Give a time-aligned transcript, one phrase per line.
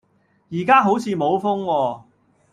[0.49, 2.03] 而家好似冇風喎